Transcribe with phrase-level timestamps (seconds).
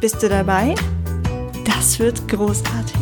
[0.00, 0.76] Bist du dabei?
[1.64, 2.94] Das wird großartig.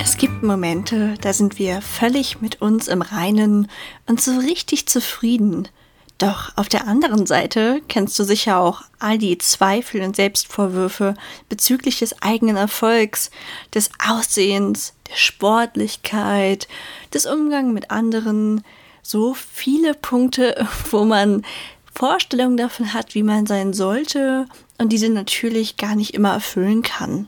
[0.00, 3.68] Es gibt Momente, da sind wir völlig mit uns im Reinen
[4.06, 5.68] und so richtig zufrieden.
[6.22, 11.14] Doch auf der anderen Seite kennst du sicher auch all die Zweifel und Selbstvorwürfe
[11.48, 13.32] bezüglich des eigenen Erfolgs,
[13.74, 16.68] des Aussehens, der Sportlichkeit,
[17.12, 18.62] des Umgangs mit anderen,
[19.02, 21.44] so viele Punkte, wo man
[21.92, 24.46] Vorstellungen davon hat, wie man sein sollte
[24.78, 27.26] und diese natürlich gar nicht immer erfüllen kann.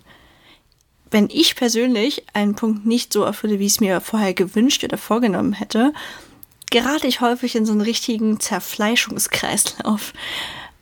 [1.10, 4.98] Wenn ich persönlich einen Punkt nicht so erfülle, wie ich es mir vorher gewünscht oder
[4.98, 5.92] vorgenommen hätte,
[6.74, 10.12] gerate ich häufig in so einen richtigen Zerfleischungskreislauf.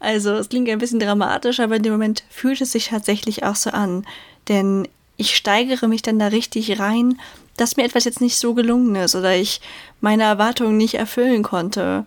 [0.01, 3.57] Also es klingt ein bisschen dramatisch, aber in dem Moment fühlt es sich tatsächlich auch
[3.57, 4.07] so an.
[4.49, 7.21] Denn ich steigere mich dann da richtig rein,
[7.59, 9.61] dass mir etwas jetzt nicht so gelungen ist oder ich
[10.01, 12.07] meine Erwartungen nicht erfüllen konnte.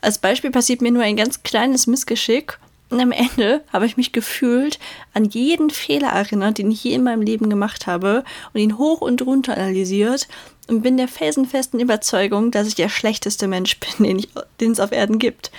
[0.00, 2.60] Als Beispiel passiert mir nur ein ganz kleines Missgeschick
[2.90, 4.78] und am Ende habe ich mich gefühlt
[5.12, 8.22] an jeden Fehler erinnert, den ich je in meinem Leben gemacht habe
[8.54, 10.28] und ihn hoch und runter analysiert
[10.68, 14.24] und bin der felsenfesten Überzeugung, dass ich der schlechteste Mensch bin,
[14.60, 15.50] den, es auf Erden gibt.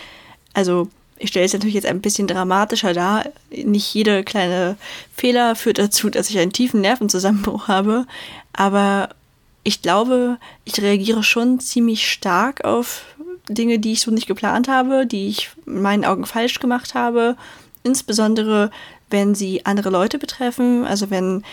[0.54, 3.26] Also ich stelle es natürlich jetzt ein bisschen dramatischer dar.
[3.50, 4.78] Nicht jede kleine
[5.16, 8.06] Fehler führt dazu, dass ich einen tiefen Nervenzusammenbruch habe.
[8.54, 9.10] Aber
[9.64, 13.04] ich glaube, ich reagiere schon ziemlich stark auf
[13.50, 17.36] Dinge, die ich so nicht geplant habe, die ich in meinen Augen falsch gemacht habe.
[17.84, 18.72] Insbesondere,
[19.10, 20.86] wenn sie andere Leute betreffen.
[20.86, 21.44] Also wenn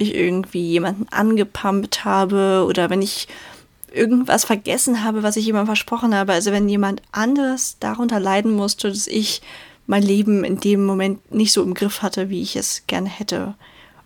[0.00, 3.28] ich irgendwie jemanden angepumpt habe oder wenn ich
[3.92, 6.32] irgendwas vergessen habe, was ich jemandem versprochen habe.
[6.32, 9.42] Also wenn jemand anders darunter leiden musste, dass ich
[9.86, 13.54] mein Leben in dem Moment nicht so im Griff hatte, wie ich es gerne hätte.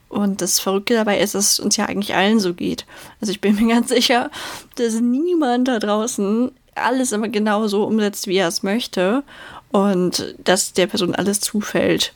[0.09, 2.87] Und das Verrückte dabei ist, dass es uns ja eigentlich allen so geht.
[3.21, 4.31] Also ich bin mir ganz sicher,
[4.77, 9.23] dass niemand da draußen alles immer genau so umsetzt, wie er es möchte
[9.71, 12.13] und dass der Person alles zufällt.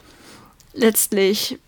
[0.72, 1.59] Letztlich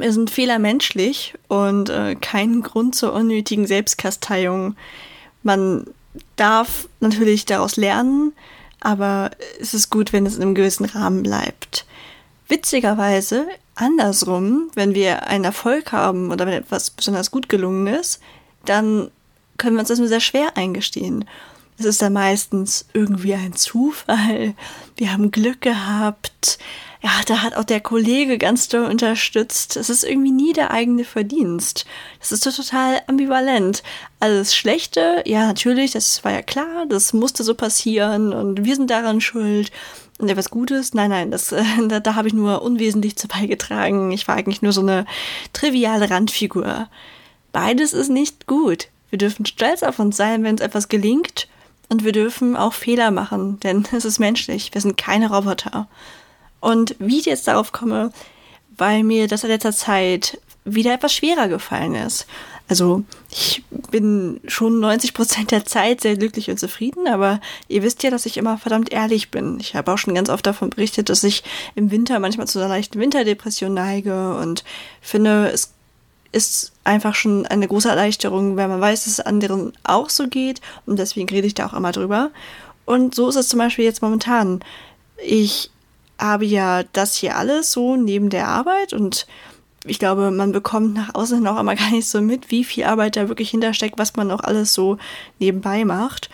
[0.00, 4.76] sind Fehler menschlich und äh, kein Grund zur unnötigen Selbstkasteiung.
[5.42, 5.86] Man
[6.36, 8.32] darf natürlich daraus lernen,
[8.80, 11.86] aber es ist gut, wenn es in einem gewissen Rahmen bleibt.
[12.48, 18.20] Witzigerweise, andersrum, wenn wir einen Erfolg haben oder wenn etwas besonders gut gelungen ist,
[18.64, 19.10] dann
[19.56, 21.24] können wir uns das nur sehr schwer eingestehen.
[21.78, 24.54] Es ist dann meistens irgendwie ein Zufall.
[24.96, 26.58] Wir haben Glück gehabt.
[27.00, 29.76] Ja, da hat auch der Kollege ganz doll unterstützt.
[29.76, 31.86] Es ist irgendwie nie der eigene Verdienst.
[32.18, 33.84] Das ist total ambivalent.
[34.18, 38.74] Also das Schlechte, ja, natürlich, das war ja klar, das musste so passieren und wir
[38.74, 39.70] sind daran schuld.
[40.18, 40.94] Und etwas Gutes?
[40.94, 44.10] Nein, nein, das, äh, da, da habe ich nur unwesentlich zu beigetragen.
[44.10, 45.06] Ich war eigentlich nur so eine
[45.52, 46.88] triviale Randfigur.
[47.52, 48.88] Beides ist nicht gut.
[49.10, 51.48] Wir dürfen stolz auf uns sein, wenn uns etwas gelingt
[51.88, 54.74] und wir dürfen auch Fehler machen, denn es ist menschlich.
[54.74, 55.86] Wir sind keine Roboter.
[56.60, 58.12] Und wie ich jetzt darauf komme,
[58.76, 62.26] weil mir das in letzter Zeit wieder etwas schwerer gefallen ist.
[62.68, 68.02] Also ich bin schon 90 Prozent der Zeit sehr glücklich und zufrieden, aber ihr wisst
[68.02, 69.58] ja, dass ich immer verdammt ehrlich bin.
[69.58, 72.68] Ich habe auch schon ganz oft davon berichtet, dass ich im Winter manchmal zu einer
[72.68, 74.64] leichten Winterdepression neige und
[75.00, 75.72] finde, es
[76.30, 80.60] ist einfach schon eine große Erleichterung, wenn man weiß, dass es anderen auch so geht.
[80.84, 82.30] Und deswegen rede ich da auch immer drüber.
[82.84, 84.60] Und so ist es zum Beispiel jetzt momentan.
[85.24, 85.70] Ich
[86.18, 89.26] habe ja das hier alles so neben der Arbeit und
[89.84, 93.16] ich glaube, man bekommt nach außen auch immer gar nicht so mit, wie viel Arbeit
[93.16, 94.98] da wirklich hintersteckt, was man auch alles so
[95.38, 96.28] nebenbei macht.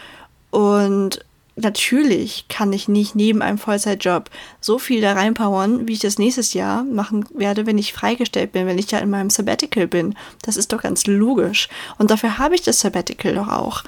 [0.50, 1.24] Und
[1.56, 6.54] natürlich kann ich nicht neben einem Vollzeitjob so viel da reinpowern, wie ich das nächstes
[6.54, 10.14] Jahr machen werde, wenn ich freigestellt bin, wenn ich ja in meinem Sabbatical bin.
[10.42, 11.68] Das ist doch ganz logisch.
[11.98, 13.84] Und dafür habe ich das Sabbatical doch auch.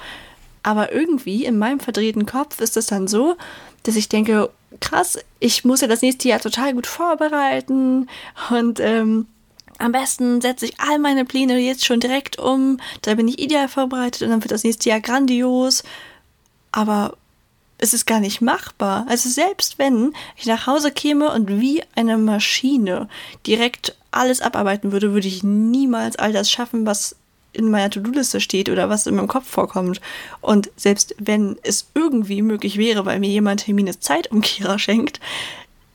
[0.67, 3.37] Aber irgendwie in meinem verdrehten Kopf ist es dann so,
[3.83, 4.49] dass ich denke,
[4.81, 8.09] krass, ich muss ja das nächste Jahr total gut vorbereiten
[8.49, 9.27] und ähm,
[9.77, 13.69] am besten setze ich all meine Pläne jetzt schon direkt um, da bin ich ideal
[13.69, 15.83] vorbereitet und dann wird das nächste Jahr grandios.
[16.73, 17.15] Aber
[17.77, 19.05] es ist gar nicht machbar.
[19.07, 23.07] Also selbst wenn ich nach Hause käme und wie eine Maschine
[23.45, 27.15] direkt alles abarbeiten würde, würde ich niemals all das schaffen, was
[27.53, 29.99] in meiner To-Do-Liste steht oder was in meinem Kopf vorkommt.
[30.41, 35.19] Und selbst wenn es irgendwie möglich wäre, weil mir jemand Termines Zeitumkehrer schenkt,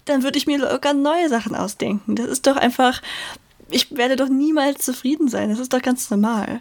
[0.04, 2.16] dann würde ich mir locker neue Sachen ausdenken.
[2.16, 3.00] Das ist doch einfach,
[3.70, 5.50] ich werde doch niemals zufrieden sein.
[5.50, 6.60] Das ist doch ganz normal.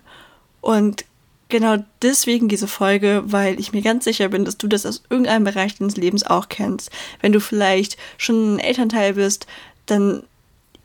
[0.62, 1.06] Und
[1.50, 5.44] genau deswegen diese Folge, weil ich mir ganz sicher bin, dass du das aus irgendeinem
[5.44, 6.90] Bereich deines Lebens auch kennst.
[7.20, 9.48] Wenn du vielleicht schon ein Elternteil bist,
[9.86, 10.24] dann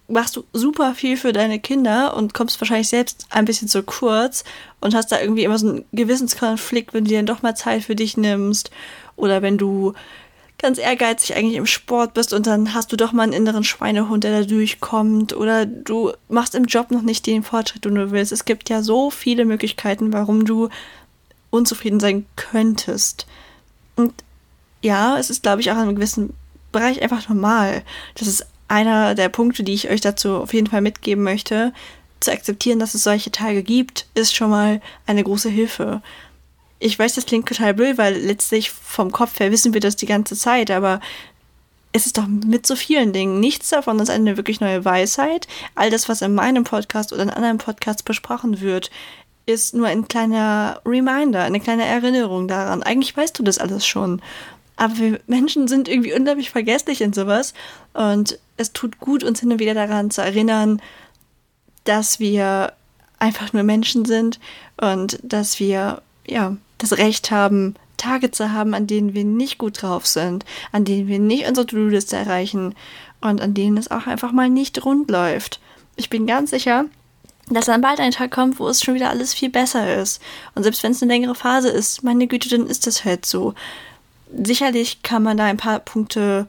[0.08, 4.44] machst du super viel für deine Kinder und kommst wahrscheinlich selbst ein bisschen zu kurz
[4.80, 7.82] und hast da irgendwie immer so einen Gewissenskonflikt, wenn du dir dann doch mal Zeit
[7.82, 8.70] für dich nimmst
[9.16, 9.94] oder wenn du
[10.58, 14.24] ganz ehrgeizig eigentlich im Sport bist und dann hast du doch mal einen inneren Schweinehund,
[14.24, 18.32] der da durchkommt oder du machst im Job noch nicht den Fortschritt, den du willst.
[18.32, 20.68] Es gibt ja so viele Möglichkeiten, warum du
[21.50, 23.26] unzufrieden sein könntest.
[23.96, 24.12] Und
[24.82, 26.32] ja, es ist, glaube ich, auch in einem gewissen
[26.72, 27.82] Bereich einfach normal.
[28.14, 31.72] Das ist einer der Punkte, die ich euch dazu auf jeden Fall mitgeben möchte.
[32.20, 36.02] Zu akzeptieren, dass es solche Tage gibt, ist schon mal eine große Hilfe
[36.78, 40.06] ich weiß, das klingt total blöd, weil letztlich vom Kopf her wissen wir das die
[40.06, 41.00] ganze Zeit, aber
[41.92, 43.40] es ist doch mit so vielen Dingen.
[43.40, 45.48] Nichts davon ist eine wirklich neue Weisheit.
[45.74, 48.90] All das, was in meinem Podcast oder in anderen Podcasts besprochen wird,
[49.46, 52.82] ist nur ein kleiner Reminder, eine kleine Erinnerung daran.
[52.82, 54.20] Eigentlich weißt du das alles schon.
[54.76, 57.54] Aber wir Menschen sind irgendwie unglaublich vergesslich in sowas.
[57.94, 60.80] Und es tut gut, uns hin und wieder daran zu erinnern,
[61.84, 62.72] dass wir
[63.18, 64.38] einfach nur Menschen sind
[64.80, 69.80] und dass wir, ja, das Recht haben, Tage zu haben, an denen wir nicht gut
[69.80, 72.74] drauf sind, an denen wir nicht unsere To-Do-Liste erreichen
[73.20, 75.60] und an denen es auch einfach mal nicht rund läuft.
[75.96, 76.84] Ich bin ganz sicher,
[77.48, 80.20] dass dann bald ein Tag kommt, wo es schon wieder alles viel besser ist.
[80.54, 83.54] Und selbst wenn es eine längere Phase ist, meine Güte, dann ist das halt so.
[84.44, 86.46] Sicherlich kann man da ein paar Punkte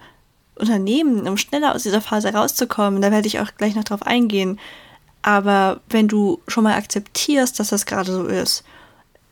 [0.56, 3.02] unternehmen, um schneller aus dieser Phase rauszukommen.
[3.02, 4.60] Da werde ich auch gleich noch drauf eingehen.
[5.22, 8.64] Aber wenn du schon mal akzeptierst, dass das gerade so ist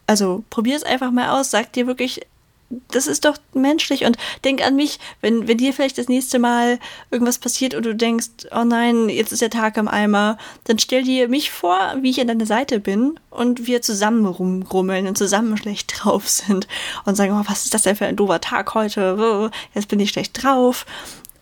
[0.07, 2.22] also probier es einfach mal aus, sag dir wirklich,
[2.69, 6.79] das ist doch menschlich und denk an mich, wenn, wenn dir vielleicht das nächste Mal
[7.12, 11.03] irgendwas passiert und du denkst, oh nein, jetzt ist der Tag am Eimer, dann stell
[11.03, 15.57] dir mich vor, wie ich an deiner Seite bin und wir zusammen rumgrummeln und zusammen
[15.57, 16.67] schlecht drauf sind
[17.06, 19.51] und sagen, oh, was ist das denn für ein doofer Tag heute?
[19.73, 20.85] Jetzt bin ich schlecht drauf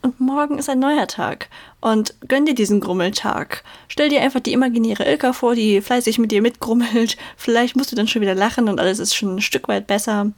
[0.02, 1.48] und morgen ist ein neuer Tag.
[1.80, 3.64] Und gönn dir diesen Grummeltag.
[3.88, 7.18] Stell dir einfach die imaginäre Ilka vor, die fleißig mit dir mitgrummelt.
[7.38, 10.32] Vielleicht musst du dann schon wieder lachen und alles ist schon ein Stück weit besser.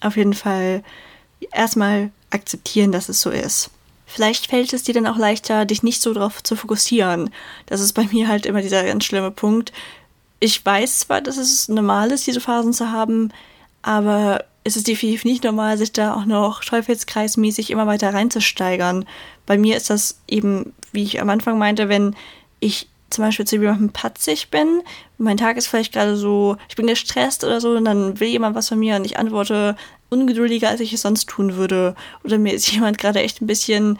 [0.00, 0.82] Auf jeden Fall
[1.52, 3.70] erstmal akzeptieren, dass es so ist.
[4.06, 7.30] Vielleicht fällt es dir dann auch leichter, dich nicht so darauf zu fokussieren.
[7.66, 9.72] Das ist bei mir halt immer dieser ganz schlimme Punkt.
[10.40, 13.32] Ich weiß zwar, dass es normal ist, diese Phasen zu haben,
[13.82, 19.04] aber ist es definitiv nicht normal, sich da auch noch teufelskreismäßig immer weiter reinzusteigern.
[19.46, 22.14] Bei mir ist das eben, wie ich am Anfang meinte, wenn
[22.60, 24.82] ich zum Beispiel zu jemandem patzig bin,
[25.18, 28.54] mein Tag ist vielleicht gerade so, ich bin gestresst oder so, und dann will jemand
[28.54, 29.76] was von mir und ich antworte
[30.10, 31.94] ungeduldiger, als ich es sonst tun würde.
[32.24, 33.98] Oder mir ist jemand gerade echt ein bisschen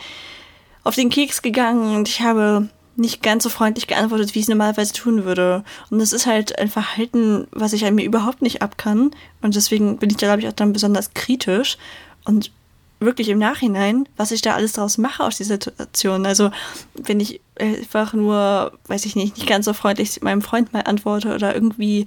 [0.85, 4.49] auf den Keks gegangen und ich habe nicht ganz so freundlich geantwortet, wie ich es
[4.49, 5.63] normalerweise tun würde.
[5.91, 9.13] Und das ist halt ein Verhalten, was ich an mir überhaupt nicht ab kann.
[9.41, 11.79] Und deswegen bin ich da, glaube ich, auch dann besonders kritisch.
[12.25, 12.51] Und
[13.00, 16.26] wirklich im Nachhinein, was ich da alles draus mache aus dieser Situation.
[16.26, 16.50] Also,
[16.95, 21.35] wenn ich einfach nur, weiß ich nicht, nicht ganz so freundlich meinem Freund mal antworte
[21.35, 22.07] oder irgendwie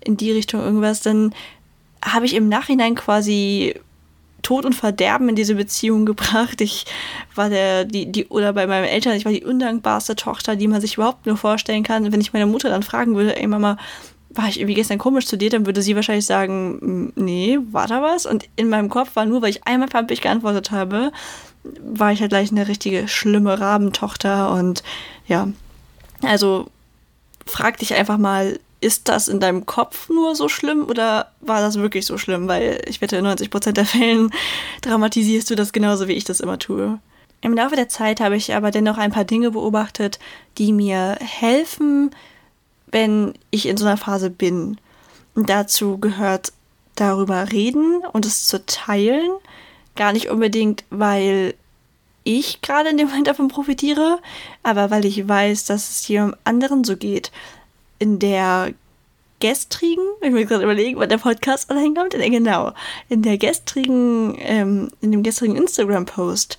[0.00, 1.34] in die Richtung irgendwas, dann
[2.04, 3.74] habe ich im Nachhinein quasi
[4.42, 6.60] Tod und Verderben in diese Beziehung gebracht.
[6.60, 6.84] Ich
[7.34, 10.80] war der, die, die, oder bei meinen Eltern, ich war die undankbarste Tochter, die man
[10.80, 12.12] sich überhaupt nur vorstellen kann.
[12.12, 13.76] wenn ich meine Mutter dann fragen würde, ey Mama,
[14.34, 18.02] war ich irgendwie gestern komisch zu dir, dann würde sie wahrscheinlich sagen, nee, war da
[18.02, 18.26] was?
[18.26, 21.12] Und in meinem Kopf war nur, weil ich einmal pampig geantwortet habe,
[21.64, 24.82] war ich halt gleich eine richtige schlimme Rabentochter und
[25.26, 25.48] ja,
[26.22, 26.66] also
[27.46, 31.76] frag dich einfach mal, ist das in deinem Kopf nur so schlimm oder war das
[31.76, 32.48] wirklich so schlimm?
[32.48, 34.30] Weil ich wette, in 90% der Fällen
[34.80, 36.98] dramatisierst du das genauso, wie ich das immer tue.
[37.42, 40.18] Im Laufe der Zeit habe ich aber dennoch ein paar Dinge beobachtet,
[40.58, 42.10] die mir helfen,
[42.92, 44.78] wenn ich in so einer Phase bin.
[45.34, 46.52] Und dazu gehört
[46.94, 49.30] darüber reden und es zu teilen.
[49.96, 51.54] Gar nicht unbedingt, weil
[52.24, 54.20] ich gerade in dem Moment davon profitiere,
[54.62, 57.32] aber weil ich weiß, dass es jedem anderen so geht
[57.98, 58.72] in der
[59.40, 62.72] gestrigen, ich muss gerade überlegen, wann der Podcast online kommt, genau,
[63.08, 66.58] in der gestrigen, ähm, in dem gestrigen Instagram-Post,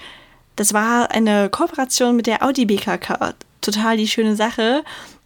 [0.58, 3.34] das war eine Kooperation mit der Audi BKK.
[3.62, 4.84] Total die schöne Sache.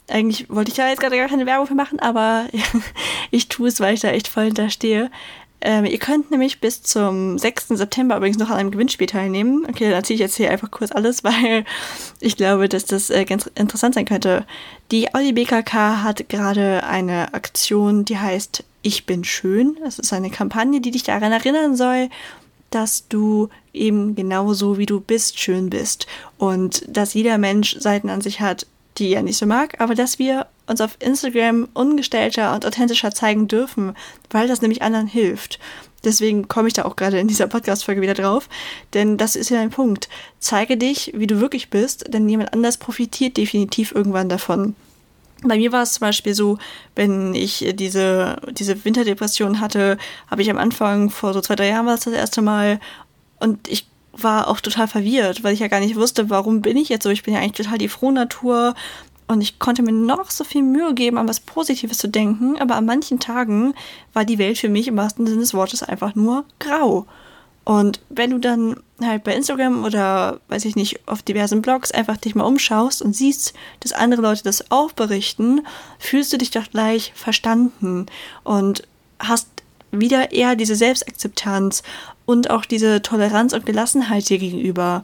[0.10, 2.46] Eigentlich wollte ich da jetzt gerade gar keine Werbung für machen, aber
[3.32, 5.12] ich tue es, weil ich da echt voll hinterstehe.
[5.60, 7.70] Ähm, ihr könnt nämlich bis zum 6.
[7.70, 9.66] September übrigens noch an einem Gewinnspiel teilnehmen.
[9.68, 11.66] Okay, dann erzähle ich jetzt hier einfach kurz alles, weil
[12.20, 14.46] ich glaube, dass das äh, ganz interessant sein könnte.
[14.92, 19.78] Die Audi BKK hat gerade eine Aktion, die heißt Ich bin schön.
[19.84, 22.10] Das ist eine Kampagne, die dich daran erinnern soll,
[22.70, 26.06] dass du eben genauso wie du bist, schön bist.
[26.38, 30.20] Und dass jeder Mensch Seiten an sich hat, die er nicht so mag, aber dass
[30.20, 33.96] wir uns auf Instagram ungestellter und authentischer zeigen dürfen,
[34.30, 35.60] weil das nämlich anderen hilft.
[36.04, 38.50] Deswegen komme ich da auch gerade in dieser Podcast-Folge wieder drauf,
[38.94, 40.10] denn das ist ja ein Punkt.
[40.40, 44.76] Zeige dich, wie du wirklich bist, denn jemand anders profitiert definitiv irgendwann davon.
[45.44, 46.58] Bei mir war es zum Beispiel so,
[46.96, 49.98] wenn ich diese, diese Winterdepression hatte,
[50.30, 52.80] habe ich am Anfang, vor so zwei, drei Jahren war es das erste Mal,
[53.40, 53.88] und ich
[54.24, 57.10] war auch total verwirrt, weil ich ja gar nicht wusste, warum bin ich jetzt so.
[57.10, 58.76] Ich bin ja eigentlich total die Frohnatur
[59.28, 62.76] und ich konnte mir noch so viel Mühe geben, an was Positives zu denken, aber
[62.76, 63.74] an manchen Tagen
[64.14, 67.06] war die Welt für mich im wahrsten Sinne des Wortes einfach nur grau.
[67.66, 72.16] Und wenn du dann halt bei Instagram oder weiß ich nicht, auf diversen Blogs einfach
[72.16, 75.68] dich mal umschaust und siehst, dass andere Leute das auch berichten,
[76.00, 78.06] fühlst du dich doch gleich verstanden
[78.46, 78.88] und
[79.20, 79.50] hast
[79.92, 81.84] wieder eher diese Selbstakzeptanz
[82.28, 85.04] und auch diese Toleranz und Gelassenheit dir gegenüber.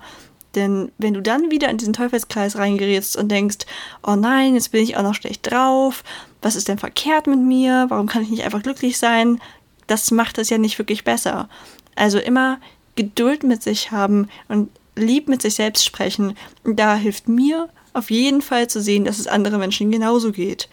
[0.56, 3.65] Denn wenn du dann wieder in diesen Teufelskreis reingerätst und denkst,
[4.06, 6.03] oh nein, jetzt bin ich auch noch schlecht drauf,
[6.44, 9.39] was ist denn verkehrt mit mir, warum kann ich nicht einfach glücklich sein,
[9.88, 11.50] das macht es ja nicht wirklich besser.
[11.96, 12.60] Also immer
[12.96, 16.36] Geduld mit sich haben und lieb mit sich selbst sprechen.
[16.63, 20.68] Da hilft mir auf jeden Fall zu sehen, dass es anderen Menschen genauso geht.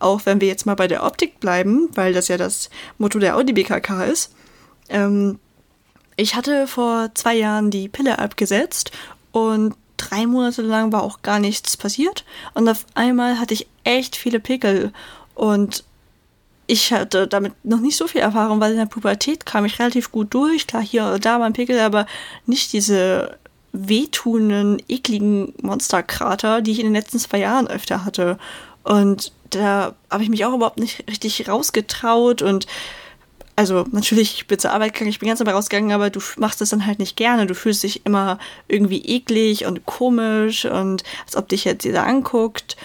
[0.00, 3.36] Auch wenn wir jetzt mal bei der Optik bleiben, weil das ja das Motto der
[3.36, 4.34] Audi BKK ist.
[4.88, 5.38] Ähm,
[6.16, 8.90] ich hatte vor zwei Jahren die Pille abgesetzt
[9.32, 12.24] und drei Monate lang war auch gar nichts passiert.
[12.54, 14.92] Und auf einmal hatte ich echt viele Pickel.
[15.34, 15.84] Und
[16.66, 20.12] ich hatte damit noch nicht so viel Erfahrung, weil in der Pubertät kam ich relativ
[20.12, 20.66] gut durch.
[20.66, 22.06] Klar, hier oder da mein Pickel, aber
[22.46, 23.38] nicht diese
[23.72, 28.38] wehtuenden, ekligen Monsterkrater, die ich in den letzten zwei Jahren öfter hatte.
[28.84, 32.66] Und da habe ich mich auch überhaupt nicht richtig rausgetraut und
[33.62, 36.60] also natürlich, ich bin zur Arbeit gegangen, ich bin ganz dabei rausgegangen, aber du machst
[36.60, 37.46] das dann halt nicht gerne.
[37.46, 42.76] Du fühlst dich immer irgendwie eklig und komisch und als ob dich jetzt jeder anguckt.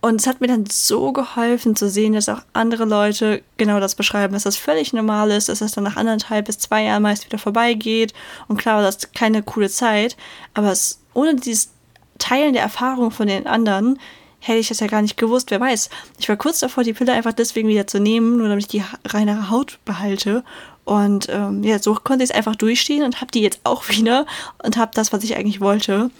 [0.00, 3.94] Und es hat mir dann so geholfen zu sehen, dass auch andere Leute genau das
[3.94, 7.26] beschreiben, dass das völlig normal ist, dass das dann nach anderthalb bis zwei Jahren meist
[7.26, 8.14] wieder vorbeigeht.
[8.48, 10.16] Und klar, das ist keine coole Zeit,
[10.54, 11.70] aber es, ohne dieses
[12.18, 14.00] Teilen der Erfahrung von den anderen
[14.40, 15.50] hätte ich das ja gar nicht gewusst.
[15.50, 15.90] Wer weiß.
[16.18, 18.84] Ich war kurz davor, die Pille einfach deswegen wieder zu nehmen, nur damit ich die
[19.04, 20.44] reinere Haut behalte.
[20.84, 24.26] Und ähm, ja, so konnte ich es einfach durchstehen und habe die jetzt auch wieder
[24.62, 26.10] und habe das, was ich eigentlich wollte.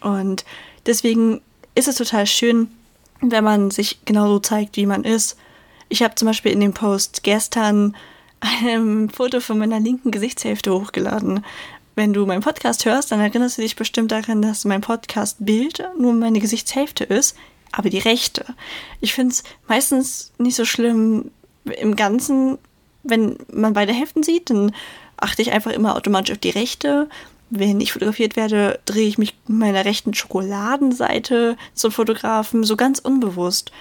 [0.00, 0.44] Und
[0.86, 1.40] deswegen
[1.74, 2.68] ist es total schön,
[3.20, 5.36] wenn man sich genauso zeigt, wie man ist.
[5.88, 7.96] Ich habe zum Beispiel in dem Post gestern
[8.40, 11.44] ein Foto von meiner linken Gesichtshälfte hochgeladen.
[11.94, 16.12] Wenn du meinen Podcast hörst, dann erinnerst du dich bestimmt daran, dass mein Podcast-Bild nur
[16.12, 17.36] meine Gesichtshälfte ist
[17.72, 18.44] aber die Rechte.
[19.00, 21.30] Ich finde es meistens nicht so schlimm
[21.64, 22.58] im Ganzen,
[23.02, 24.72] wenn man beide Hälften sieht, dann
[25.16, 27.08] achte ich einfach immer automatisch auf die Rechte.
[27.50, 33.72] Wenn ich fotografiert werde, drehe ich mich meiner rechten Schokoladenseite zum Fotografen, so ganz unbewusst.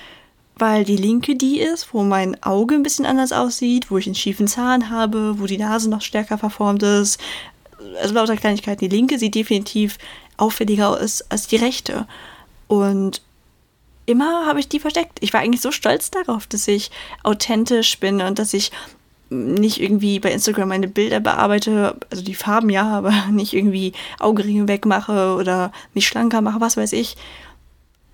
[0.56, 4.15] Weil die linke die ist, wo mein Auge ein bisschen anders aussieht, wo ich einen
[4.15, 7.20] schiefen Zahn habe, wo die Nase noch stärker verformt ist.
[8.01, 8.89] Also lauter Kleinigkeiten.
[8.89, 9.98] Die linke sieht definitiv
[10.38, 12.08] auffälliger aus als die rechte.
[12.67, 13.22] Und
[14.08, 15.20] immer habe ich die versteckt.
[15.22, 16.90] Ich war eigentlich so stolz darauf, dass ich
[17.24, 18.72] authentisch bin und dass ich
[19.30, 24.68] nicht irgendwie bei Instagram meine Bilder bearbeite, also die Farben ja, aber nicht irgendwie Augenringe
[24.68, 27.18] wegmache oder mich schlanker mache, was weiß ich.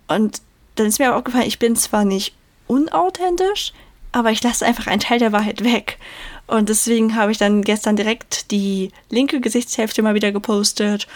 [0.08, 0.42] Und
[0.76, 2.34] dann ist mir aber aufgefallen, ich bin zwar nicht
[2.68, 3.74] unauthentisch,
[4.12, 6.00] aber ich lasse einfach einen Teil der Wahrheit weg.
[6.48, 11.08] Und deswegen habe ich dann gestern direkt die linke Gesichtshälfte mal wieder gepostet.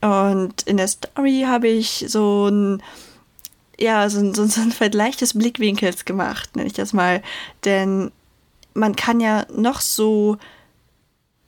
[0.00, 2.82] Und in der Story habe ich so ein
[3.78, 7.22] ja, so, so, so ein Vergleich des Blickwinkels gemacht, nenne ich das mal.
[7.64, 8.10] Denn
[8.74, 10.36] man kann ja noch so,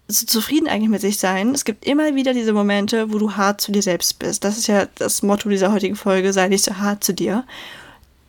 [0.09, 1.55] so zufrieden eigentlich mit sich sein.
[1.55, 4.45] Es gibt immer wieder diese Momente, wo du hart zu dir selbst bist.
[4.45, 7.45] Das ist ja das Motto dieser heutigen Folge, sei nicht so hart zu dir.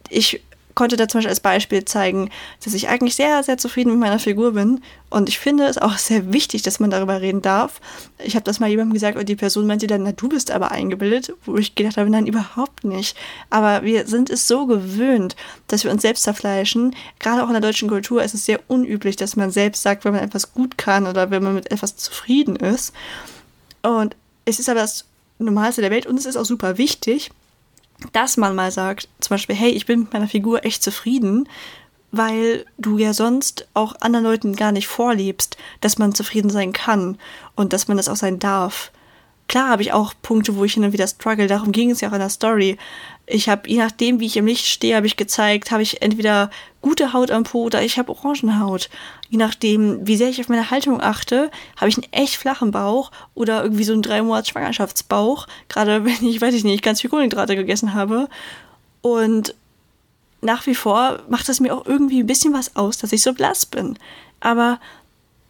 [0.09, 0.41] Ich
[0.75, 2.29] konnte da zum Beispiel als Beispiel zeigen,
[2.63, 4.81] dass ich eigentlich sehr, sehr zufrieden mit meiner Figur bin.
[5.09, 7.81] Und ich finde es auch sehr wichtig, dass man darüber reden darf.
[8.19, 10.71] Ich habe das mal jemandem gesagt und die Person meinte dann, na, du bist aber
[10.71, 13.17] eingebildet, wo ich gedacht habe, nein, überhaupt nicht.
[13.49, 15.35] Aber wir sind es so gewöhnt,
[15.67, 16.95] dass wir uns selbst zerfleischen.
[17.19, 20.13] Gerade auch in der deutschen Kultur ist es sehr unüblich, dass man selbst sagt, wenn
[20.13, 22.93] man etwas gut kann oder wenn man mit etwas zufrieden ist.
[23.81, 25.05] Und es ist aber das
[25.39, 27.31] Normalste der Welt und es ist auch super wichtig
[28.13, 31.47] dass man mal sagt, zum Beispiel, hey, ich bin mit meiner Figur echt zufrieden,
[32.11, 37.17] weil du ja sonst auch anderen Leuten gar nicht vorlebst, dass man zufrieden sein kann
[37.55, 38.91] und dass man das auch sein darf.
[39.51, 42.07] Klar habe ich auch Punkte, wo ich hin und wieder struggle, darum ging es ja
[42.07, 42.77] auch in der Story.
[43.27, 46.49] Ich habe, je nachdem, wie ich im Licht stehe, habe ich gezeigt, habe ich entweder
[46.81, 48.89] gute Haut am Po oder ich habe Orangenhaut.
[49.27, 53.11] Je nachdem, wie sehr ich auf meine Haltung achte, habe ich einen echt flachen Bauch
[53.33, 57.09] oder irgendwie so einen drei Monats Schwangerschaftsbauch, gerade wenn ich, weiß ich nicht, ganz viel
[57.09, 58.29] Kohlenhydrate gegessen habe.
[59.01, 59.53] Und
[60.39, 63.33] nach wie vor macht es mir auch irgendwie ein bisschen was aus, dass ich so
[63.33, 63.99] blass bin.
[64.39, 64.79] Aber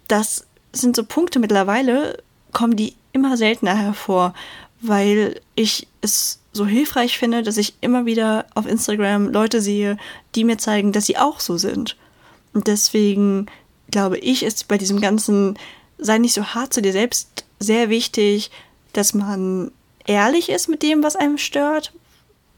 [0.08, 2.17] das sind so Punkte mittlerweile,
[2.51, 4.34] kommen die immer seltener hervor,
[4.81, 9.98] weil ich es so hilfreich finde, dass ich immer wieder auf Instagram Leute sehe,
[10.36, 11.98] die mir zeigen, dass sie auch so sind.
[12.53, 13.46] Und deswegen
[13.89, 15.58] glaube ich, ist bei diesem ganzen
[15.98, 18.50] sei nicht so hart zu dir selbst sehr wichtig,
[18.93, 19.72] dass man
[20.05, 21.93] ehrlich ist mit dem, was einem stört,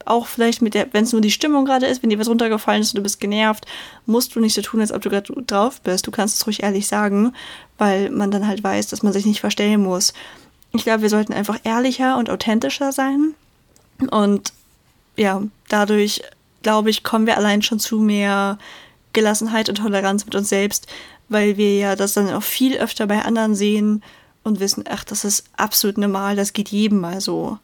[0.06, 2.82] auch vielleicht mit der, wenn es nur die Stimmung gerade ist, wenn dir was runtergefallen
[2.82, 3.66] ist und du bist genervt,
[4.06, 6.08] musst du nicht so tun, als ob du gerade drauf bist.
[6.08, 7.34] Du kannst es ruhig ehrlich sagen,
[7.78, 10.14] weil man dann halt weiß, dass man sich nicht verstellen muss.
[10.74, 13.36] Ich glaube, wir sollten einfach ehrlicher und authentischer sein.
[14.10, 14.54] Und
[15.16, 16.22] ja, dadurch,
[16.64, 18.58] glaube ich, kommen wir allein schon zu mehr
[19.14, 20.88] Gelassenheit und Toleranz mit uns selbst,
[21.30, 24.04] weil wir ja das dann auch viel öfter bei anderen sehen
[24.44, 27.60] und wissen, ach, das ist absolut normal, das geht jedem mal so.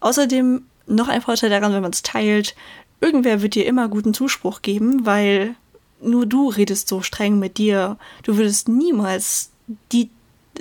[0.00, 2.54] Außerdem noch ein Vorteil daran, wenn man es teilt,
[3.00, 5.54] irgendwer wird dir immer guten Zuspruch geben, weil
[6.00, 7.96] nur du redest so streng mit dir.
[8.22, 9.50] Du würdest niemals
[9.92, 10.10] die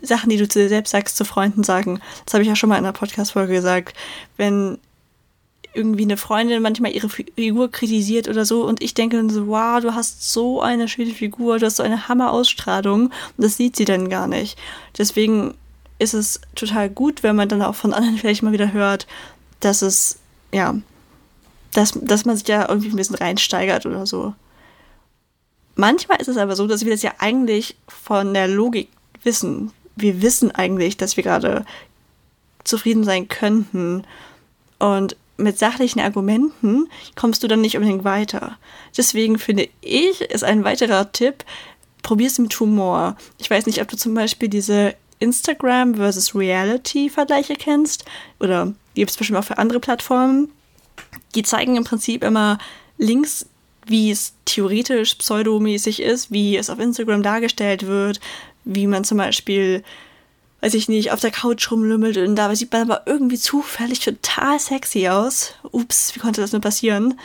[0.01, 1.99] Sachen, die du zu dir selbst sagst, zu Freunden sagen.
[2.25, 3.95] Das habe ich ja schon mal in einer Podcast-Folge gesagt.
[4.37, 4.77] Wenn
[5.73, 9.79] irgendwie eine Freundin manchmal ihre Figur kritisiert oder so und ich denke dann so, wow,
[9.79, 13.85] du hast so eine schöne Figur, du hast so eine Hammer-Ausstrahlung und das sieht sie
[13.85, 14.57] dann gar nicht.
[14.97, 15.53] Deswegen
[15.99, 19.05] ist es total gut, wenn man dann auch von anderen vielleicht mal wieder hört,
[19.59, 20.18] dass es,
[20.53, 20.75] ja,
[21.73, 24.33] dass, dass man sich ja irgendwie ein bisschen reinsteigert oder so.
[25.75, 28.89] Manchmal ist es aber so, dass wir das ja eigentlich von der Logik
[29.23, 29.71] wissen.
[29.95, 31.65] Wir wissen eigentlich, dass wir gerade
[32.63, 34.03] zufrieden sein könnten.
[34.79, 38.57] Und mit sachlichen Argumenten kommst du dann nicht unbedingt weiter.
[38.97, 41.45] Deswegen finde ich, ist ein weiterer Tipp,
[42.01, 43.15] probier es mit Humor.
[43.37, 48.05] Ich weiß nicht, ob du zum Beispiel diese Instagram versus Reality Vergleiche kennst
[48.39, 50.51] oder gibt es bestimmt auch für andere Plattformen.
[51.35, 52.57] Die zeigen im Prinzip immer
[52.97, 53.45] Links,
[53.85, 58.19] wie es theoretisch pseudomäßig ist, wie es auf Instagram dargestellt wird,
[58.65, 59.83] wie man zum Beispiel,
[60.61, 64.59] weiß ich nicht, auf der Couch rumlümmelt und dabei sieht man aber irgendwie zufällig total
[64.59, 65.53] sexy aus.
[65.71, 67.19] Ups, wie konnte das nur passieren?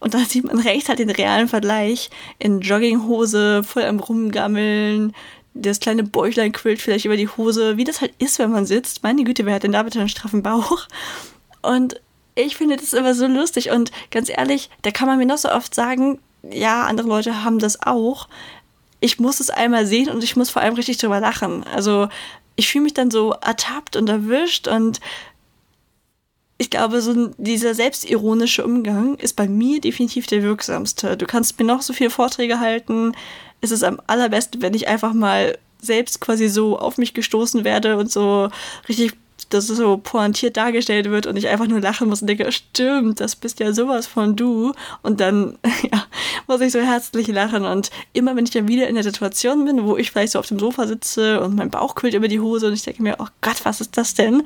[0.00, 5.12] Und dann sieht man rechts halt den realen Vergleich in Jogginghose, voll am Rumgammeln,
[5.60, 9.02] das kleine Bäuchlein quillt vielleicht über die Hose, wie das halt ist, wenn man sitzt.
[9.02, 10.86] Meine Güte, wer hat denn da bitte einen straffen Bauch?
[11.62, 12.00] Und
[12.34, 15.50] ich finde das immer so lustig und ganz ehrlich, da kann man mir noch so
[15.50, 18.28] oft sagen, ja, andere Leute haben das auch.
[19.00, 21.64] Ich muss es einmal sehen und ich muss vor allem richtig drüber lachen.
[21.64, 22.08] Also
[22.54, 25.00] ich fühle mich dann so ertappt und erwischt und
[26.58, 31.16] ich glaube, so dieser selbstironische Umgang ist bei mir definitiv der wirksamste.
[31.16, 33.12] Du kannst mir noch so viele Vorträge halten,
[33.60, 37.96] ist es am allerbesten, wenn ich einfach mal selbst quasi so auf mich gestoßen werde
[37.96, 38.50] und so
[38.88, 39.12] richtig
[39.50, 43.20] dass es so pointiert dargestellt wird und ich einfach nur lachen muss und denke, stimmt,
[43.20, 44.72] das bist ja sowas von du.
[45.02, 45.58] Und dann
[45.92, 46.04] ja,
[46.46, 47.64] muss ich so herzlich lachen.
[47.64, 50.46] Und immer wenn ich dann wieder in der Situation bin, wo ich vielleicht so auf
[50.46, 53.28] dem Sofa sitze und mein Bauch quillt über die Hose und ich denke mir, oh
[53.40, 54.42] Gott, was ist das denn?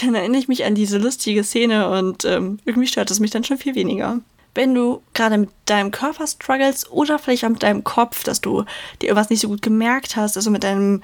[0.00, 3.44] Dann erinnere ich mich an diese lustige Szene und ähm, irgendwie stört es mich dann
[3.44, 4.20] schon viel weniger
[4.58, 8.64] wenn du gerade mit deinem Körper struggles oder vielleicht auch mit deinem Kopf, dass du
[9.00, 11.00] dir irgendwas nicht so gut gemerkt hast, also mit deinem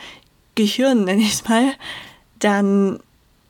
[0.56, 1.72] Gehirn, nenne ich es mal,
[2.40, 2.98] dann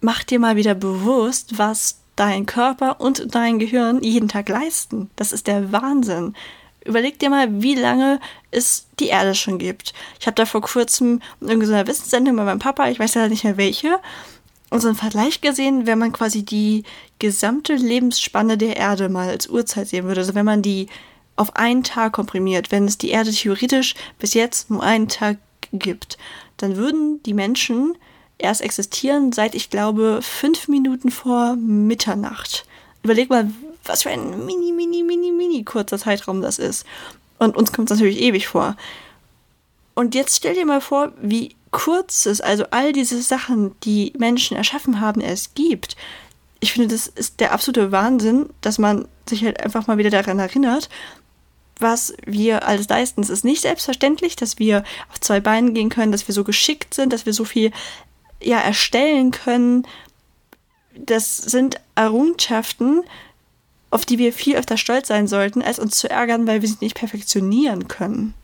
[0.02, 5.08] mach dir mal wieder bewusst, was dein Körper und dein Gehirn jeden Tag leisten.
[5.16, 6.34] Das ist der Wahnsinn.
[6.84, 9.94] Überleg dir mal, wie lange es die Erde schon gibt.
[10.20, 13.44] Ich habe da vor kurzem in irgendeiner Wissenssendung bei meinem Papa, ich weiß ja nicht
[13.44, 13.98] mehr welche,
[14.74, 16.82] unseren Vergleich gesehen, wenn man quasi die
[17.20, 20.20] gesamte Lebensspanne der Erde mal als Uhrzeit sehen würde.
[20.20, 20.88] Also wenn man die
[21.36, 25.38] auf einen Tag komprimiert, wenn es die Erde theoretisch bis jetzt nur einen Tag
[25.72, 26.18] gibt,
[26.56, 27.96] dann würden die Menschen
[28.36, 32.66] erst existieren seit, ich glaube, fünf Minuten vor Mitternacht.
[33.04, 33.50] Überleg mal,
[33.84, 36.84] was für ein mini, mini, mini, mini kurzer Zeitraum das ist.
[37.38, 38.76] Und uns kommt es natürlich ewig vor.
[39.94, 45.00] Und jetzt stell dir mal vor, wie Kurzes, also all diese Sachen, die Menschen erschaffen
[45.00, 45.96] haben, es gibt.
[46.60, 50.38] Ich finde, das ist der absolute Wahnsinn, dass man sich halt einfach mal wieder daran
[50.38, 50.88] erinnert,
[51.80, 53.22] was wir alles leisten.
[53.22, 56.94] Es ist nicht selbstverständlich, dass wir auf zwei Beinen gehen können, dass wir so geschickt
[56.94, 57.72] sind, dass wir so viel
[58.40, 59.86] ja erstellen können.
[60.94, 63.02] Das sind Errungenschaften
[63.94, 66.78] auf die wir viel öfter stolz sein sollten, als uns zu ärgern, weil wir sie
[66.80, 68.34] nicht perfektionieren können.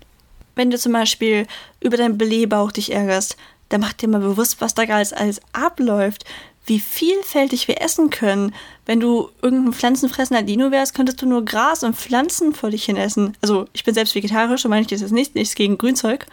[0.61, 1.47] Wenn du zum Beispiel
[1.81, 3.39] über deinen Blähbauch dich ärgerst,
[3.71, 6.27] dann mach dir mal bewusst, was da gerade alles abläuft,
[6.67, 8.55] wie vielfältig wir essen können.
[8.85, 12.99] Wenn du irgendein pflanzenfressender Dino wärst, könntest du nur Gras und Pflanzen vor dich hin
[12.99, 13.39] essen.
[13.41, 16.27] Also ich bin selbst vegetarisch, so meine ich das jetzt nicht, nichts gegen Grünzeug.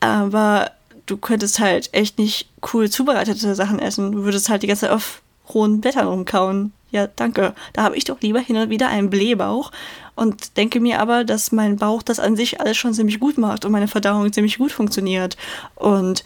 [0.00, 0.70] Aber
[1.04, 4.12] du könntest halt echt nicht cool zubereitete Sachen essen.
[4.12, 5.20] Du würdest halt die ganze Zeit auf
[5.52, 6.72] rohen Blättern rumkauen.
[6.90, 7.52] Ja, danke.
[7.74, 9.72] Da habe ich doch lieber hin und wieder einen Blähbauch
[10.18, 13.64] und denke mir aber, dass mein Bauch das an sich alles schon ziemlich gut macht
[13.64, 15.36] und meine Verdauung ziemlich gut funktioniert.
[15.76, 16.24] Und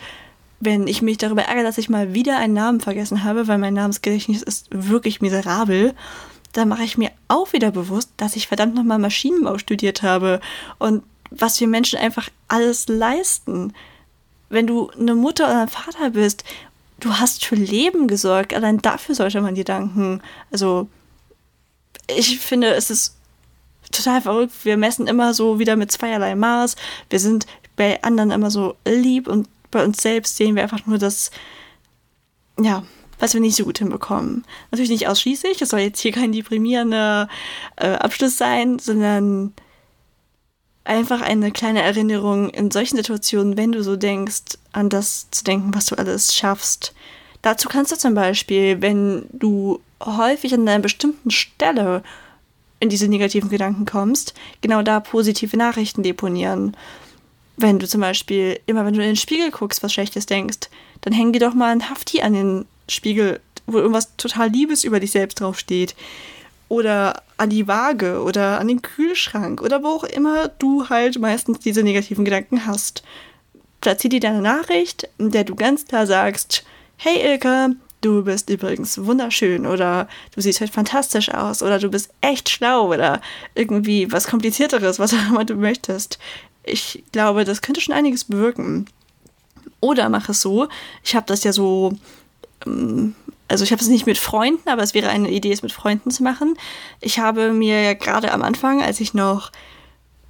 [0.61, 3.75] wenn ich mich darüber ärgere, dass ich mal wieder einen Namen vergessen habe, weil mein
[3.75, 5.93] Namensgedächtnis ist wirklich miserabel,
[6.55, 10.41] dann mache ich mir auch wieder bewusst, dass ich verdammt nochmal Maschinenbau studiert habe
[10.79, 13.75] und was wir Menschen einfach alles leisten.
[14.49, 16.45] Wenn du eine Mutter oder ein Vater bist,
[16.99, 20.23] du hast für Leben gesorgt, allein dafür sollte man dir danken.
[20.51, 20.89] Also,
[22.07, 23.17] ich finde, es ist
[23.91, 24.53] total verrückt.
[24.65, 26.77] Wir messen immer so wieder mit zweierlei Maß.
[27.11, 30.99] Wir sind bei anderen immer so lieb und bei uns selbst sehen wir einfach nur
[30.99, 31.31] das,
[32.61, 32.85] ja,
[33.19, 34.45] was wir nicht so gut hinbekommen.
[34.71, 37.29] Natürlich nicht ausschließlich, es soll jetzt hier kein deprimierender
[37.77, 39.55] äh, Abschluss sein, sondern
[40.85, 45.75] einfach eine kleine Erinnerung in solchen Situationen, wenn du so denkst, an das zu denken,
[45.75, 46.95] was du alles schaffst.
[47.43, 52.03] Dazu kannst du zum Beispiel, wenn du häufig an einer bestimmten Stelle
[52.83, 56.77] in diese negativen Gedanken kommst, genau da positive Nachrichten deponieren
[57.57, 60.69] wenn du zum Beispiel immer, wenn du in den Spiegel guckst, was Schlechtes denkst,
[61.01, 65.01] dann häng dir doch mal ein Hafti an den Spiegel, wo irgendwas total Liebes über
[65.01, 65.95] dich selbst draufsteht.
[66.69, 71.59] Oder an die Waage oder an den Kühlschrank oder wo auch immer du halt meistens
[71.59, 73.03] diese negativen Gedanken hast.
[73.83, 76.65] Platzier dir deine Nachricht, in der du ganz klar sagst,
[76.97, 77.71] hey Ilka,
[78.03, 82.93] du bist übrigens wunderschön oder du siehst halt fantastisch aus oder du bist echt schlau
[82.93, 83.21] oder
[83.55, 86.19] irgendwie was komplizierteres, was auch immer du möchtest
[86.65, 88.87] ich glaube, das könnte schon einiges bewirken.
[89.81, 90.69] Oder mach es so,
[91.03, 91.93] ich habe das ja so,
[92.67, 93.15] ähm,
[93.49, 96.11] also ich habe es nicht mit Freunden, aber es wäre eine Idee, es mit Freunden
[96.11, 96.55] zu machen.
[97.01, 99.51] Ich habe mir ja gerade am Anfang, als ich noch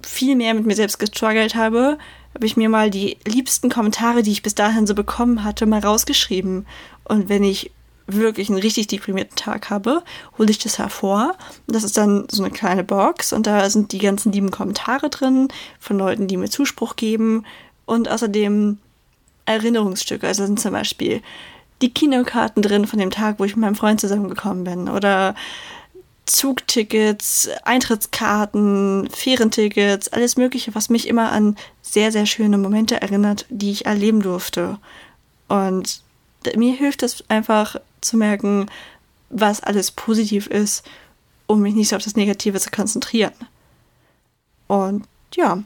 [0.01, 1.97] viel mehr mit mir selbst gestruggelt habe,
[2.33, 5.79] habe ich mir mal die liebsten Kommentare, die ich bis dahin so bekommen hatte, mal
[5.79, 6.65] rausgeschrieben.
[7.05, 7.71] Und wenn ich
[8.07, 10.03] wirklich einen richtig deprimierten Tag habe,
[10.37, 11.35] hole ich das hervor.
[11.67, 15.47] Das ist dann so eine kleine Box und da sind die ganzen lieben Kommentare drin
[15.79, 17.45] von Leuten, die mir Zuspruch geben
[17.85, 18.77] und außerdem
[19.45, 20.27] Erinnerungsstücke.
[20.27, 21.21] Also sind zum Beispiel
[21.81, 25.35] die Kinokarten drin von dem Tag, wo ich mit meinem Freund zusammengekommen bin oder
[26.25, 33.71] Zugtickets, Eintrittskarten, Fährentickets, alles Mögliche, was mich immer an sehr, sehr schöne Momente erinnert, die
[33.71, 34.77] ich erleben durfte.
[35.49, 36.02] Und
[36.55, 38.67] mir hilft es einfach zu merken,
[39.29, 40.85] was alles positiv ist,
[41.47, 43.33] um mich nicht so auf das Negative zu konzentrieren.
[44.67, 45.63] Und ja,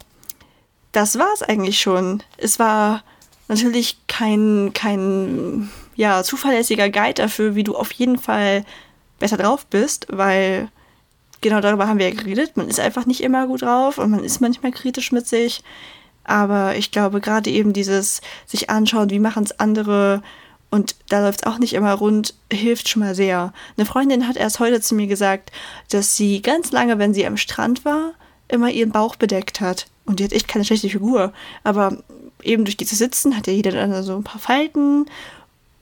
[0.92, 2.24] das war es eigentlich schon.
[2.38, 3.04] Es war
[3.48, 8.66] natürlich kein, kein ja, zuverlässiger Guide dafür, wie du auf jeden Fall
[9.20, 10.70] besser drauf bist, weil
[11.42, 12.58] genau darüber haben wir ja geredet.
[12.58, 15.64] Man ist einfach nicht immer gut drauf und man ist manchmal kritisch mit sich.
[16.24, 20.22] Aber ich glaube, gerade eben dieses sich anschauen, wie machen es andere
[20.70, 23.54] und da läuft es auch nicht immer rund, hilft schon mal sehr.
[23.78, 25.52] Eine Freundin hat erst heute zu mir gesagt,
[25.90, 28.14] dass sie ganz lange, wenn sie am Strand war,
[28.50, 29.88] immer ihren Bauch bedeckt hat.
[30.06, 31.34] Und die hat echt keine schlechte Figur.
[31.64, 31.98] Aber
[32.44, 35.06] eben durch dieses Sitzen hat ja jeder dann so ein paar Falten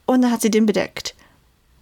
[0.06, 1.16] und dann hat sie den bedeckt.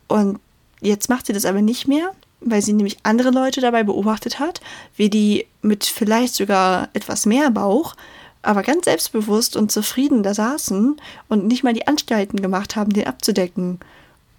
[0.08, 0.39] Und
[0.82, 4.62] jetzt macht sie das aber nicht mehr, weil sie nämlich andere Leute dabei beobachtet hat,
[4.96, 7.96] wie die mit vielleicht sogar etwas mehr Bauch
[8.43, 10.97] aber ganz selbstbewusst und zufrieden da saßen
[11.29, 13.79] und nicht mal die Anstalten gemacht haben, den abzudecken.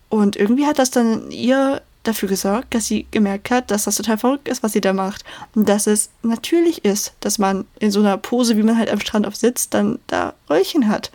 [0.08, 4.18] Und irgendwie hat das dann ihr dafür gesorgt, dass sie gemerkt hat, dass das total
[4.18, 5.24] verrückt ist, was sie da macht.
[5.54, 9.00] Und dass es natürlich ist, dass man in so einer Pose, wie man halt am
[9.00, 11.10] Strand auf sitzt, dann da Röllchen hat.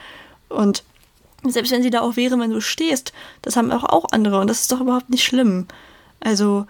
[0.50, 0.84] Und
[1.44, 4.62] selbst wenn sie da auch wäre, wenn du stehst, das haben auch andere und das
[4.62, 5.68] ist doch überhaupt nicht schlimm.
[6.20, 6.66] Also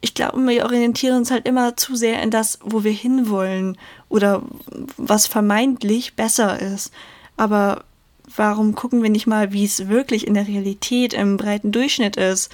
[0.00, 3.76] ich glaube, wir orientieren uns halt immer zu sehr in das, wo wir hinwollen
[4.08, 4.42] oder
[4.96, 6.90] was vermeintlich besser ist.
[7.36, 7.84] Aber
[8.34, 12.50] warum gucken wir nicht mal, wie es wirklich in der Realität im breiten Durchschnitt ist?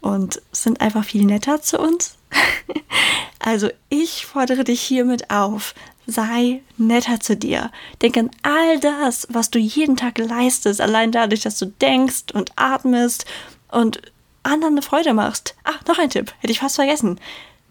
[0.00, 2.16] Und sind einfach viel netter zu uns?
[3.38, 5.74] also ich fordere dich hiermit auf.
[6.06, 7.70] Sei netter zu dir.
[8.02, 12.52] Denk an all das, was du jeden Tag leistest, allein dadurch, dass du denkst und
[12.56, 13.24] atmest
[13.70, 14.02] und
[14.44, 15.54] anderen eine Freude machst.
[15.64, 17.18] Ach, noch ein Tipp, hätte ich fast vergessen.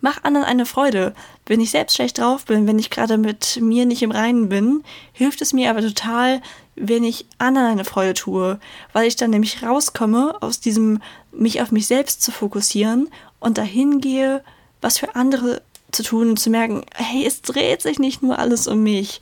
[0.01, 1.15] Mach anderen eine Freude.
[1.45, 4.83] Wenn ich selbst schlecht drauf bin, wenn ich gerade mit mir nicht im Reinen bin,
[5.13, 6.41] hilft es mir aber total,
[6.75, 8.59] wenn ich anderen eine Freude tue,
[8.91, 13.09] weil ich dann nämlich rauskomme aus diesem mich auf mich selbst zu fokussieren
[13.39, 14.43] und dahin gehe,
[14.81, 18.67] was für andere zu tun und zu merken, hey, es dreht sich nicht nur alles
[18.67, 19.21] um mich.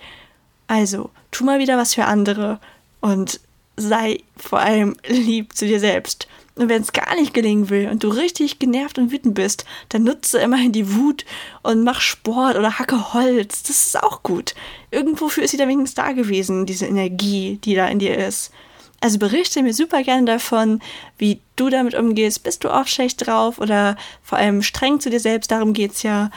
[0.67, 2.59] Also, tu mal wieder was für andere
[3.01, 3.39] und
[3.77, 6.27] sei vor allem lieb zu dir selbst.
[6.55, 10.03] Und wenn es gar nicht gelingen will und du richtig genervt und wütend bist, dann
[10.03, 11.25] nutze immerhin die Wut
[11.63, 13.63] und mach Sport oder hacke Holz.
[13.63, 14.53] Das ist auch gut.
[14.91, 18.51] Irgendwofür ist sie da wenigstens da gewesen, diese Energie, die da in dir ist.
[18.99, 20.79] Also berichte mir super gerne davon,
[21.17, 22.43] wie du damit umgehst.
[22.43, 25.49] Bist du auch schlecht drauf oder vor allem streng zu dir selbst?
[25.51, 26.29] Darum geht es ja.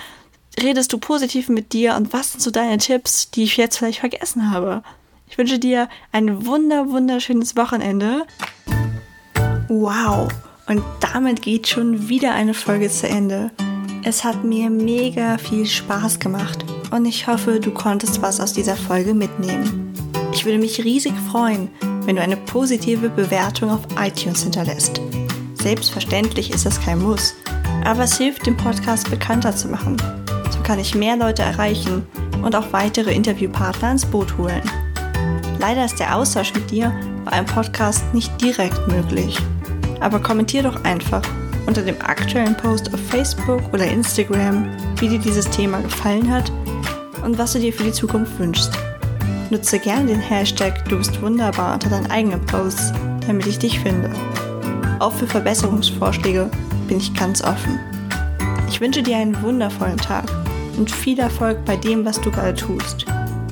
[0.63, 3.99] Redest du positiv mit dir und was sind so deine Tipps, die ich jetzt vielleicht
[3.99, 4.83] vergessen habe?
[5.29, 8.25] Ich wünsche dir ein wunder, wunderschönes Wochenende.
[9.69, 10.29] Wow,
[10.67, 13.51] und damit geht schon wieder eine Folge zu Ende.
[14.03, 18.77] Es hat mir mega viel Spaß gemacht und ich hoffe, du konntest was aus dieser
[18.77, 19.93] Folge mitnehmen.
[20.33, 21.69] Ich würde mich riesig freuen,
[22.05, 25.01] wenn du eine positive Bewertung auf iTunes hinterlässt.
[25.55, 27.35] Selbstverständlich ist das kein Muss,
[27.85, 29.97] aber es hilft, den Podcast bekannter zu machen.
[30.51, 32.07] So kann ich mehr Leute erreichen
[32.43, 34.63] und auch weitere Interviewpartner ins Boot holen.
[35.59, 36.93] Leider ist der Austausch mit dir
[37.25, 39.39] bei einem Podcast nicht direkt möglich.
[40.05, 41.23] Aber kommentier doch einfach
[41.67, 46.53] unter dem aktuellen Post auf Facebook oder Instagram, wie dir dieses Thema gefallen hat
[47.25, 48.71] und was du dir für die Zukunft wünschst.
[49.49, 52.93] Nutze gerne den Hashtag Du bist wunderbar unter deinen eigenen Posts,
[53.27, 54.11] damit ich dich finde.
[54.99, 56.51] Auch für Verbesserungsvorschläge
[56.87, 57.81] bin ich ganz offen.
[58.69, 60.27] Ich wünsche dir einen wundervollen Tag
[60.77, 63.07] und viel Erfolg bei dem, was du gerade tust.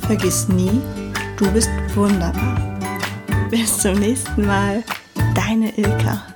[0.06, 0.82] Vergiss nie,
[1.38, 2.78] du bist wunderbar.
[3.50, 4.82] Bis zum nächsten Mal,
[5.34, 6.31] deine Ilka.